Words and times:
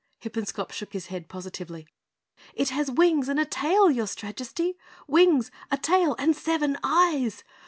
Hippenscop 0.19 0.71
shook 0.71 0.93
his 0.93 1.05
head 1.13 1.29
positively. 1.29 1.87
"It 2.55 2.69
has 2.69 2.89
wings 2.89 3.29
and 3.29 3.39
a 3.39 3.45
tail, 3.45 3.91
your 3.91 4.07
Strajesty. 4.07 4.73
Wings, 5.05 5.51
a 5.69 5.77
tail 5.77 6.15
and 6.17 6.35
seven 6.35 6.75
eyes! 6.83 7.43